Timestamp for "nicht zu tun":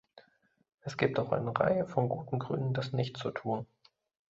2.91-3.67